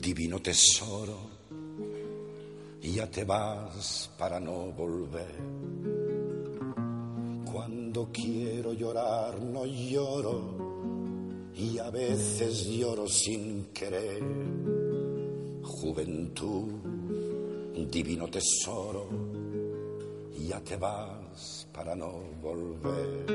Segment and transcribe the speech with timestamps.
[0.00, 1.18] divino tesoro,
[2.82, 5.36] ya te vas para no volver.
[7.52, 14.22] Cuando quiero llorar no lloro y a veces lloro sin querer.
[15.62, 16.72] Juventud,
[17.90, 19.08] divino tesoro,
[20.38, 23.26] ya te vas para no volver.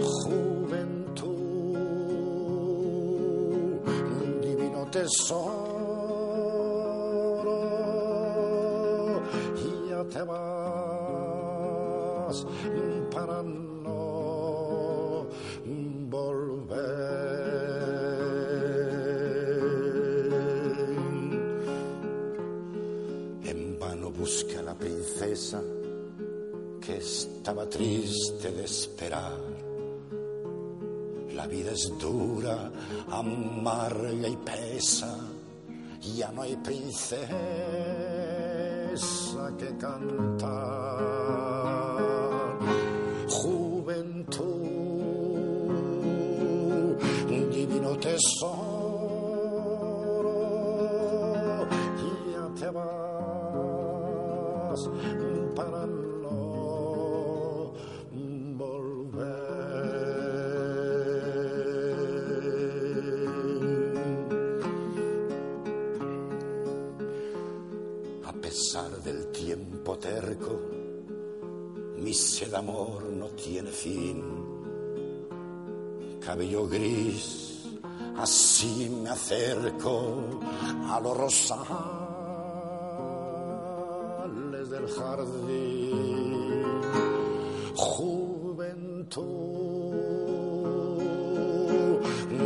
[0.00, 0.55] Juventud,
[4.96, 5.92] tesoro,
[9.88, 10.36] ya te vas
[13.12, 15.26] para no
[16.08, 16.76] volver.
[23.44, 25.62] En vano busca la princesa
[26.80, 29.65] que estaba triste de esperar.
[31.46, 32.72] La vida es dura,
[33.08, 35.16] amarga y pesa,
[36.16, 37.22] ya no hay princesa
[39.56, 40.98] que cantar.
[43.28, 44.56] Juventud,
[47.28, 48.26] divino tesoro,
[52.32, 52.86] ya te vas
[55.54, 56.55] para no
[68.82, 70.60] del tiempo terco,
[71.96, 74.22] mi sed amor no tiene fin.
[76.20, 77.64] Cabello gris,
[78.16, 80.38] así me acerco
[80.90, 81.88] a los rosales
[84.68, 86.64] del jardín.
[87.76, 89.16] Juventud,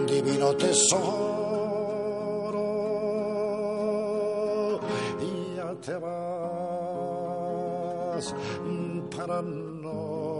[0.06, 1.39] divino tesoro,
[5.80, 6.10] te vas
[9.16, 10.39] para no